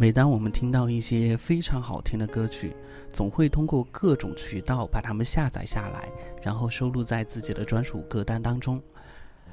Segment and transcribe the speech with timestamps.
[0.00, 2.74] 每当我们听到一些非常好听的歌曲，
[3.12, 6.08] 总会通过各种渠道把它们下载下来，
[6.42, 8.82] 然后收录在自己的专属歌单当中，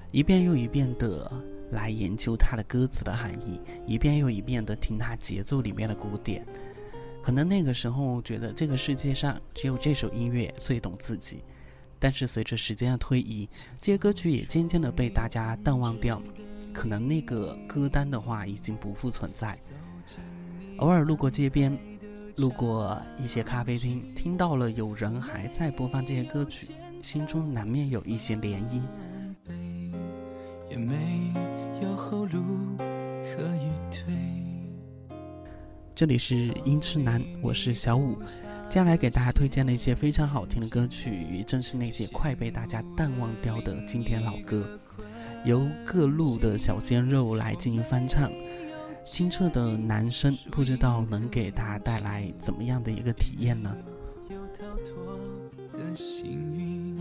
[0.10, 1.30] 一遍又一遍的
[1.72, 6.46] 来研究它的歌词的含义，一遍又一遍的听它节奏里面的鼓点。
[7.22, 11.44] 可能那个时候觉得这个世界上只有这首音乐最懂自己，
[12.00, 16.22] 但是随着时间的推移，这些歌曲也渐渐的被大家淡忘掉，
[16.74, 19.60] 可能那个歌单的话已经不复存在。
[20.78, 21.76] 偶尔路过街边，
[22.36, 26.68] 路过一些咖啡厅，听到了有人还在播放这些歌曲，
[27.02, 28.82] 心中难免有一些涟漪。
[35.96, 38.16] 这里是音痴男，我是小五，
[38.70, 44.80] 接下来给大家推荐了一些非常好听的歌曲，正是那些快被大家淡忘掉的经典老歌，
[45.44, 48.30] 由各路的小鲜肉来进行翻唱。
[49.12, 53.76] 清澈的男生，不知道能给他带来怎么样的一个体验呢？
[54.30, 55.18] 有逃脱
[55.74, 56.98] 的幸运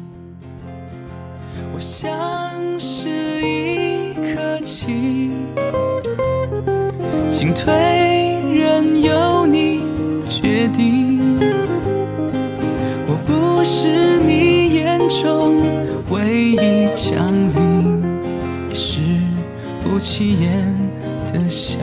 [1.74, 3.08] 我像是
[3.42, 5.30] 一颗棋，
[7.30, 7.72] 进退
[8.54, 9.82] 任由你
[10.28, 11.38] 决定。
[13.08, 15.62] 我不是你眼中
[16.10, 16.56] 唯一
[16.96, 18.02] 降临，
[18.68, 19.00] 也是
[19.82, 20.65] 不起眼。
[21.38, 21.76] 的笑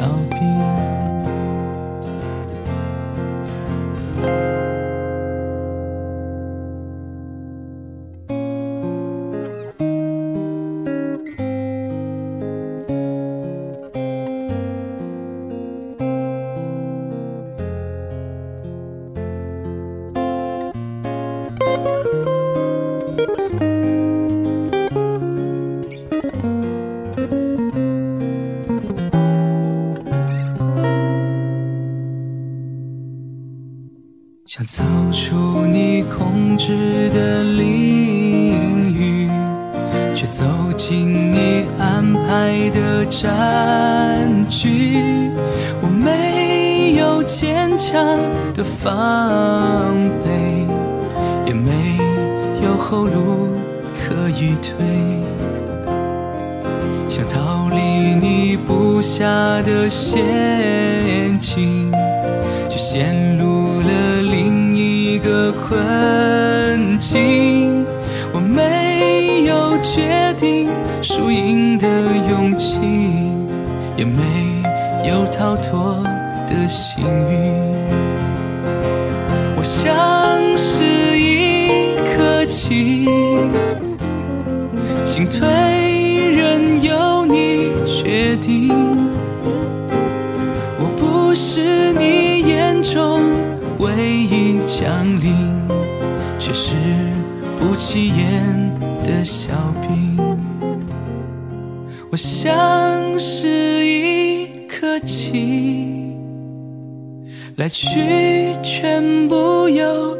[34.55, 39.27] 想走出你控制的领域，
[40.13, 40.43] 却走
[40.77, 45.07] 进你安排的战局。
[45.81, 47.99] 我没有坚强
[48.53, 50.67] 的防备，
[51.47, 51.97] 也没
[52.63, 53.57] 有后路
[54.05, 54.85] 可以退。
[57.09, 57.81] 想逃离
[58.21, 59.25] 你布下
[59.63, 61.91] 的陷阱，
[62.69, 63.62] 却陷入。
[65.43, 67.85] 个困境，
[68.31, 70.69] 我没有决定
[71.01, 71.85] 输赢的
[72.29, 72.77] 勇气，
[73.97, 74.63] 也没
[75.05, 76.01] 有逃脱
[76.47, 77.51] 的幸运。
[79.57, 80.81] 我像是
[81.19, 83.03] 一颗棋，
[85.03, 85.45] 进退
[86.31, 88.73] 任由你决定。
[90.79, 93.32] 我不是你眼中。
[99.23, 99.47] 小
[99.81, 100.17] 兵。
[102.11, 106.15] 我像是一颗棋，
[107.55, 110.17] 来去全不由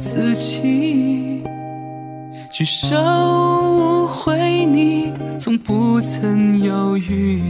[0.00, 1.42] 自己。
[2.52, 7.42] 举手无回，你从不曾犹豫，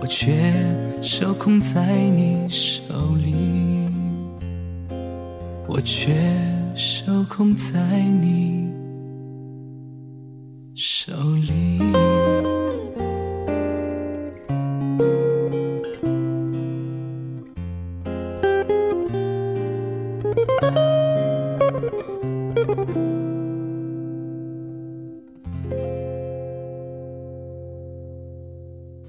[0.00, 0.32] 我却
[1.02, 1.82] 受控在
[2.14, 2.82] 你手
[3.16, 3.34] 里。
[5.66, 6.14] 我却
[6.74, 7.74] 受控在
[8.20, 8.72] 你
[10.82, 11.78] 手里。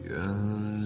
[0.04, 0.20] 原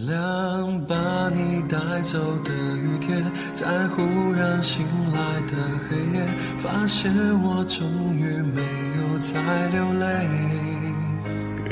[0.06, 3.25] 谅把你带走的雨天，
[3.56, 4.03] 在忽
[4.34, 4.85] 然醒。
[5.16, 5.53] 来的
[5.88, 7.09] 黑夜，发现
[7.41, 8.62] 我终于没
[8.97, 10.75] 有再流泪。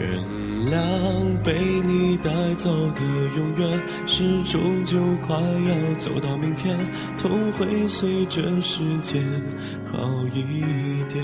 [0.04, 0.22] 原
[0.70, 3.02] 谅被你带走的
[3.38, 6.78] 永远，是终就快要走到明天，
[7.18, 9.24] 痛会随着时间
[9.86, 9.98] 好
[10.34, 11.24] 一点。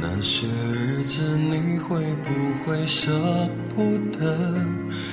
[0.00, 2.30] 那些日子你会不
[2.64, 3.12] 会舍
[3.74, 4.36] 不得？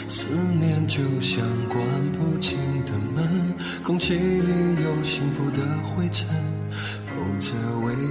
[0.07, 1.79] 思念就像关
[2.11, 3.53] 不紧的门，
[3.83, 4.51] 空气里
[4.83, 6.27] 有幸福的灰尘，
[7.05, 7.53] 否则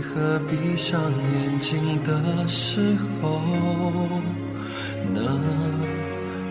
[0.08, 3.40] 何闭上眼睛的时候
[5.12, 5.20] 那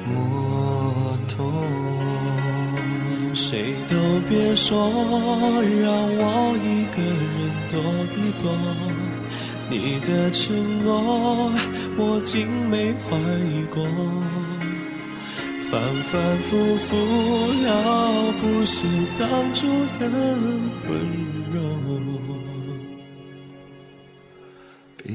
[0.05, 1.51] 么痛？
[3.33, 3.95] 谁都
[4.29, 4.89] 别说，
[5.81, 7.75] 让我一个人躲
[8.15, 8.45] 一躲。
[9.69, 11.51] 你的承诺，
[11.97, 13.83] 我竟没怀疑过。
[15.69, 16.95] 反反复复，
[17.65, 17.71] 要
[18.39, 18.85] 不是
[19.19, 19.67] 当初
[19.99, 20.07] 的
[20.87, 20.89] 温
[21.33, 21.36] 柔，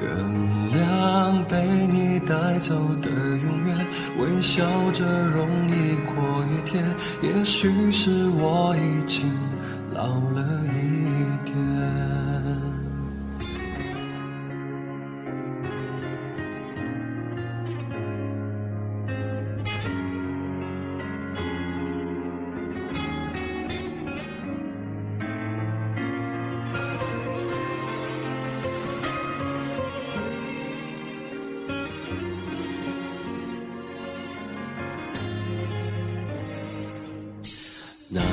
[0.00, 0.08] 原
[0.72, 3.86] 谅被你带走的永远，
[4.18, 4.62] 微笑
[4.92, 6.84] 着容易过一天。
[7.22, 9.30] 也许是我已经
[9.90, 10.97] 老了一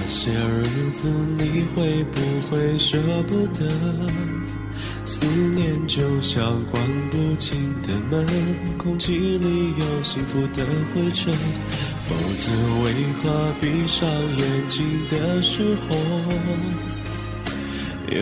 [0.08, 2.20] 些日子你会不
[2.50, 2.98] 会舍
[3.28, 3.66] 不得？
[5.06, 6.82] 思念就像关
[7.12, 8.26] 不紧的门，
[8.78, 11.34] 空气里有幸福的灰尘。
[12.08, 12.52] 否则
[12.84, 15.96] 为何闭上眼睛的时候，
[18.12, 18.18] 又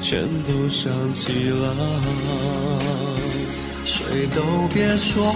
[0.00, 2.00] 全都想起了？
[3.84, 5.32] 谁都别说，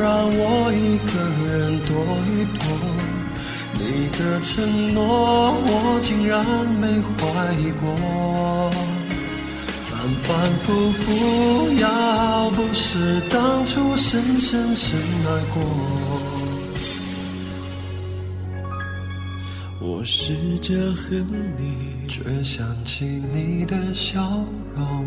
[0.00, 1.12] 让我一个
[1.46, 1.90] 人躲
[2.26, 2.60] 一躲。
[3.82, 6.44] 你的承诺，我竟然
[6.78, 6.86] 没
[7.16, 8.70] 怀疑过。
[9.86, 10.28] 反反
[10.58, 15.62] 复复，要不是当初深深深爱过，
[19.80, 21.26] 我试着恨
[21.58, 24.44] 你，却想起你的笑
[24.76, 25.06] 容。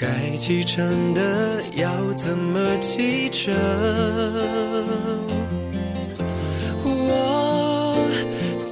[0.00, 3.52] 该启程的要怎么启程？
[6.84, 8.08] 我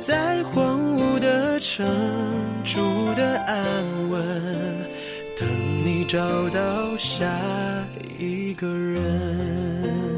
[0.07, 1.85] 在荒芜的城
[2.63, 2.81] 住
[3.17, 4.23] 的安稳，
[5.37, 5.49] 等
[5.85, 7.27] 你找到下
[8.21, 10.16] 一个人。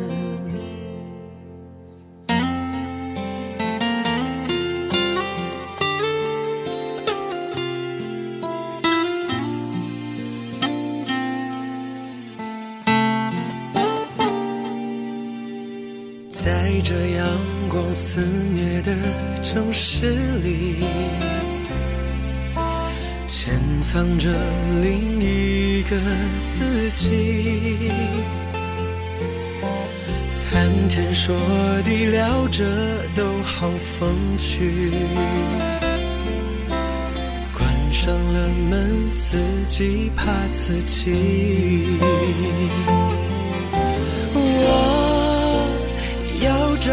[19.50, 20.11] 城市
[20.43, 20.76] 里，
[23.26, 24.28] 潜藏着
[24.83, 25.97] 另一个
[26.45, 27.90] 自己。
[30.50, 31.35] 谈天说
[31.83, 32.62] 地聊着
[33.14, 34.93] 都好风趣，
[37.50, 41.97] 关上了门自己怕自己。
[44.35, 45.64] 我
[46.45, 46.93] 要找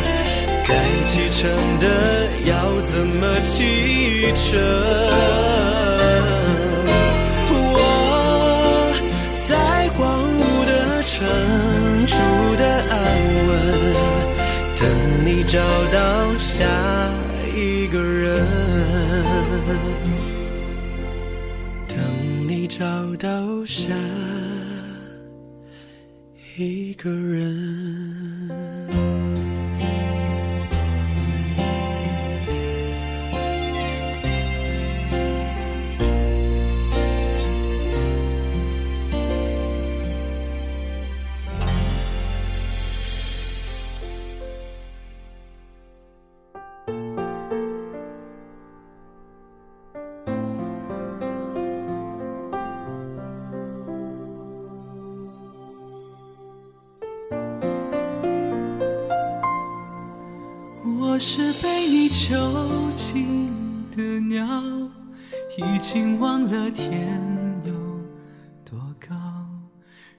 [1.11, 1.85] 启程的
[2.45, 4.57] 要怎么启程？
[7.51, 8.93] 我
[9.45, 9.99] 在荒
[10.39, 11.11] 芜的城
[12.07, 12.15] 住
[12.55, 12.95] 的安
[13.45, 13.51] 稳，
[14.79, 14.87] 等
[15.25, 15.59] 你找
[15.91, 15.99] 到
[16.37, 16.63] 下
[17.57, 18.41] 一个人，
[21.89, 21.97] 等
[22.47, 22.85] 你找
[23.17, 23.93] 到下
[26.55, 28.90] 一个人。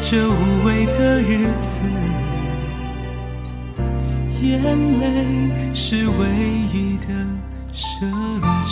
[0.00, 1.80] 这无味的日子，
[4.40, 6.24] 眼泪是唯
[6.72, 7.06] 一的
[7.72, 8.06] 奢
[8.66, 8.70] 侈。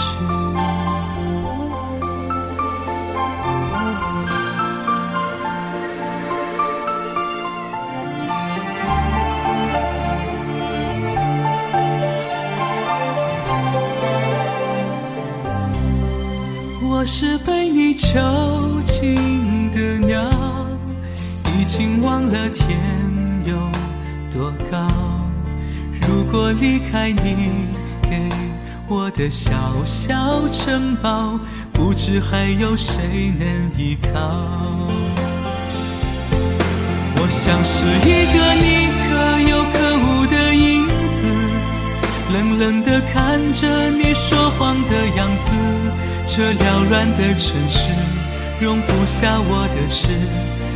[16.87, 18.19] 我是被你囚
[18.87, 19.44] 禁，
[21.77, 22.79] 竟忘了天
[23.45, 23.57] 有
[24.33, 24.87] 多高。
[26.07, 27.51] 如果离开你
[28.03, 28.29] 给
[28.87, 30.15] 我的小小
[30.53, 31.37] 城堡，
[31.73, 34.21] 不知还有谁能依靠。
[37.17, 38.67] 我像是一个你
[39.03, 39.11] 可
[39.51, 41.27] 有可无的影子，
[42.35, 45.51] 冷冷地看着你说谎的样子。
[46.25, 47.91] 这缭乱的城市
[48.61, 50.07] 容不下我的痴，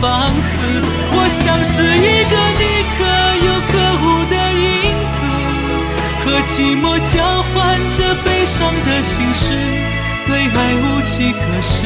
[0.00, 0.56] 放肆？
[1.10, 2.62] 我像是一个你
[2.96, 2.98] 可
[3.46, 4.66] 有可无的影
[5.18, 5.20] 子，
[6.24, 7.16] 和寂寞交
[7.52, 7.56] 换
[7.96, 9.42] 着悲伤的心事，
[10.26, 11.76] 对爱无计可施，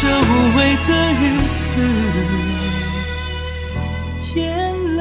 [0.00, 0.90] 这无味的
[1.20, 1.64] 日子，
[4.34, 4.40] 眼
[4.96, 5.00] 泪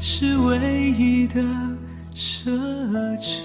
[0.00, 0.50] 是唯
[0.98, 1.34] 一的。
[2.14, 2.48] 奢
[3.18, 3.42] 侈。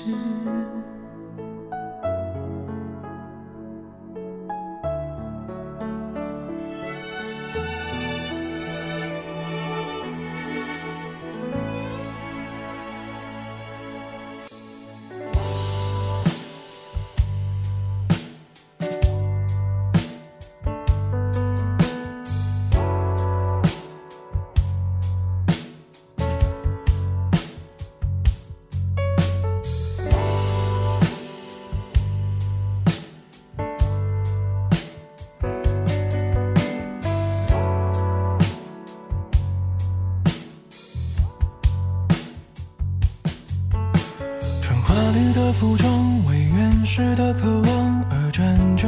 [44.90, 48.88] 华丽的服装为原始的渴望而站着，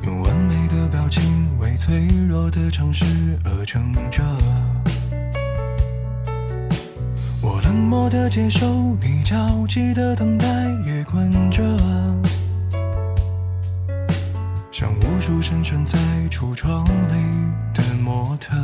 [0.00, 1.22] 用完美的表情
[1.58, 3.04] 为脆弱的城市
[3.44, 4.22] 而撑着。
[7.42, 8.66] 我冷漠的接受
[9.02, 10.46] 你焦急的等待，
[10.86, 11.62] 也困着，
[14.72, 15.98] 像无数深深在
[16.30, 17.22] 橱窗里
[17.74, 18.56] 的模特。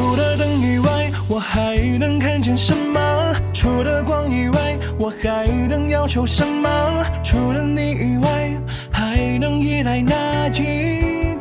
[0.00, 3.36] 除了灯以外，我还能看见什么？
[3.52, 7.04] 除了光以外，我还能要求什么？
[7.22, 8.50] 除了你以外，
[8.90, 10.62] 还能依赖哪几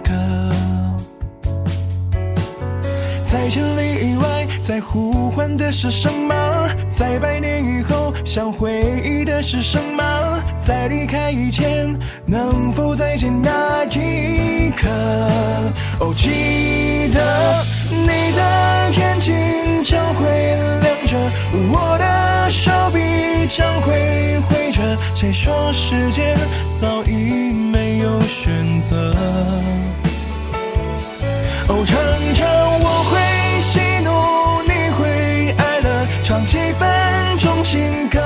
[0.04, 0.12] 个？
[3.24, 6.70] 在千里以外，在呼唤的是什么？
[6.90, 10.44] 在百年以后，想回忆的是什么？
[10.58, 14.90] 在离开以前，能否再见那一刻？
[16.02, 17.79] 哦，记得。
[18.04, 20.26] 你的眼睛将会
[20.82, 21.18] 亮着，
[21.72, 23.00] 我的手臂
[23.48, 24.98] 将会挥着。
[25.16, 26.36] 谁说世界
[26.80, 29.14] 早已没有选择？
[31.68, 31.96] 哦，唱
[32.34, 32.48] 唱
[32.82, 34.08] 我会喜怒，
[34.66, 38.20] 你会哀乐，唱几分钟情歌，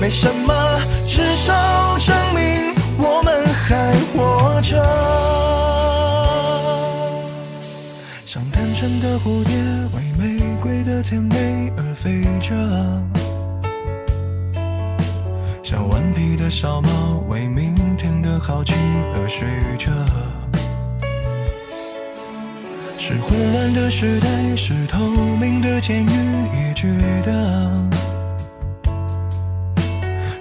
[0.00, 4.82] 没什么，至少证明我们还活着。
[9.00, 9.54] 的蝴蝶
[9.92, 12.54] 为玫瑰的甜美而飞着，
[15.62, 18.74] 像顽皮的小猫为明天的好奇
[19.14, 19.90] 而睡着。
[22.98, 26.08] 是混乱的时代，是透明的监狱，
[26.54, 26.88] 也觉
[27.22, 27.88] 得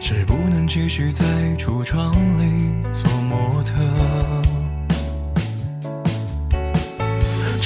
[0.01, 1.23] 是不能继续在
[1.57, 4.42] 橱窗里做模特。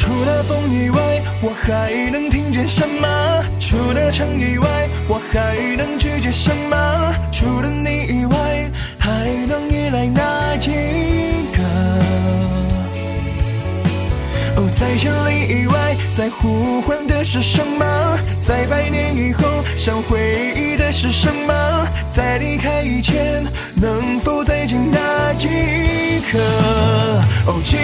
[0.07, 3.43] 除了风以外，我还能听见什么？
[3.59, 7.13] 除了城以外，我还能拒绝什么？
[7.29, 11.61] 除了你以外，还能依赖哪一个？
[14.55, 18.17] 哦，在千里以外，在呼唤的是什么？
[18.39, 19.43] 在百年以后，
[19.75, 21.85] 想回忆的是什么？
[22.07, 23.43] 在离开以前，
[23.75, 26.39] 能否再见那一刻？
[27.45, 27.75] 哦，记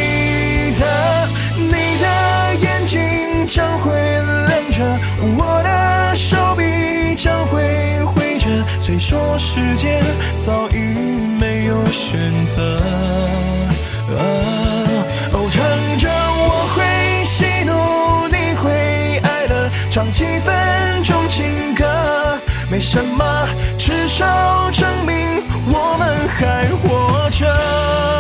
[2.84, 4.84] 眼睛将会亮着，
[5.38, 8.50] 我的手臂将会挥着。
[8.82, 10.02] 谁说世界
[10.46, 10.76] 早已
[11.39, 12.82] 没有选择？
[14.10, 21.86] 哦，唱着我会喜怒，你会哀乐，唱几分钟情歌，
[22.69, 28.12] 没什么，至少证明我们还活着。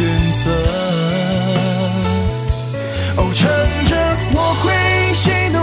[0.00, 0.08] 选
[0.42, 0.48] 择？
[3.18, 3.44] 哦，唱
[3.90, 3.92] 着
[4.32, 4.64] 我会
[5.12, 5.58] 喜怒，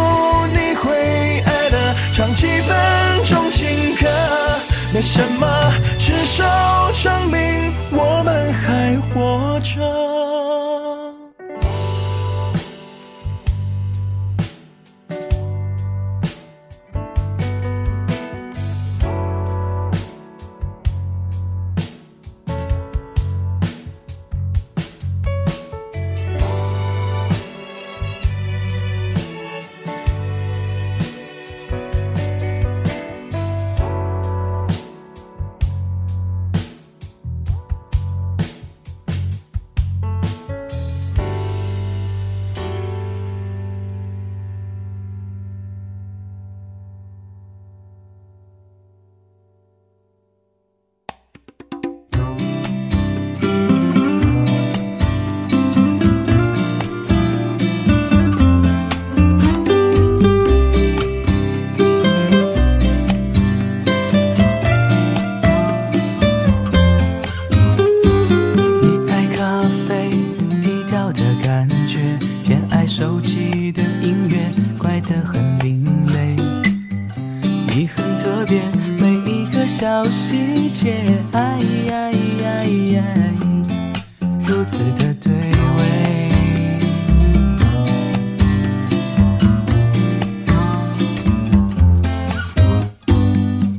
[0.53, 0.85] 你会
[1.43, 1.75] 爱的，
[2.13, 2.69] 唱几分
[3.25, 4.05] 钟情歌，
[4.93, 5.36] 没什么，
[75.07, 76.35] 得很另类。
[77.69, 78.61] 你很特别，
[78.99, 83.03] 每一个小细节，哎呀呀呀，
[84.45, 86.31] 如此的对味。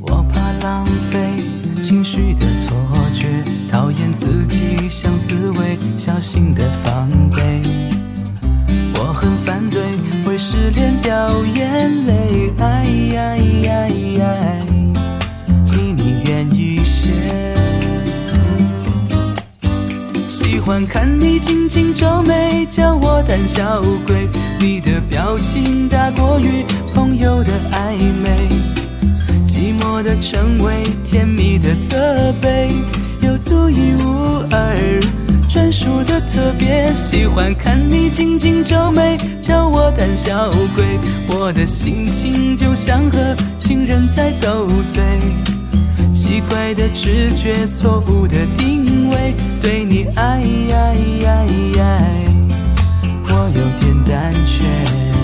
[0.00, 1.42] 我怕浪费
[1.82, 2.74] 情绪的错
[3.12, 4.88] 觉，讨厌自己
[23.28, 24.26] 胆小鬼。
[24.58, 26.64] 你的表情大过于
[26.94, 28.48] 朋友的暧昧。
[29.46, 32.70] 寂寞的称谓，甜蜜的责备，
[33.20, 35.00] 有独一无二、
[35.46, 36.90] 专属的特别。
[36.94, 40.98] 喜欢看你紧紧皱眉，叫我胆小鬼。
[41.28, 45.02] 我的心情就像和情人在斗嘴，
[46.12, 51.44] 奇怪的直觉，错误的定位，对你爱呀呀
[51.76, 52.00] 呀，
[53.40, 55.17] 我有点胆怯。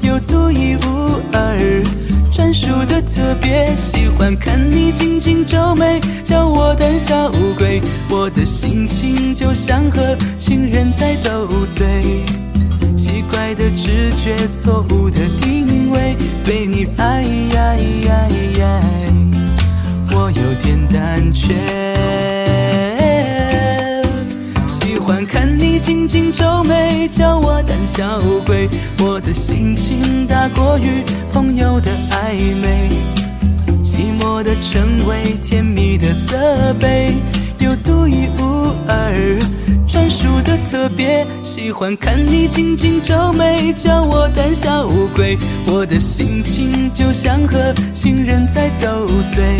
[0.00, 1.82] 有独一无二、
[2.32, 3.74] 专属的特别。
[3.76, 7.80] 喜欢看你紧紧皱眉，叫我胆小鬼。
[8.08, 12.24] 我的心情就像和情人在斗嘴，
[12.96, 17.24] 奇怪的直觉，错误的定位，对你爱，
[20.10, 22.41] 我有点胆怯。
[25.82, 28.68] 紧紧皱眉，叫我胆小鬼。
[29.00, 32.88] 我的心情大过于朋友的暧昧，
[33.82, 37.12] 寂寞的称谓，甜蜜的责备，
[37.58, 39.38] 有独一无二。
[39.88, 45.36] 专属的特别，喜欢看你紧紧皱眉，叫我胆小鬼。
[45.66, 49.58] 我的心情就像和情人在斗嘴，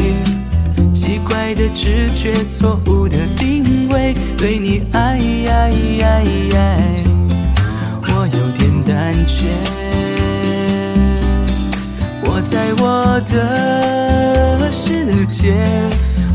[0.95, 3.62] 奇怪的直觉，错误的定
[3.93, 5.19] 位，对你爱，
[8.05, 9.49] 我有点胆怯。
[12.25, 15.55] 我在我的世界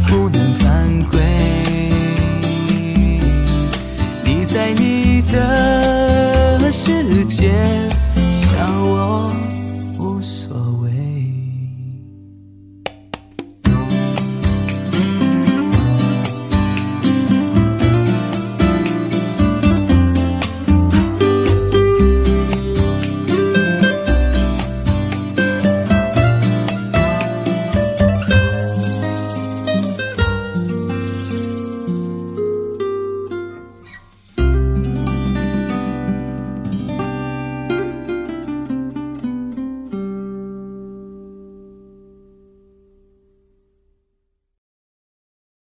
[0.08, 0.66] 不能犯
[1.10, 1.20] 规。
[4.24, 7.87] 你在你的世界。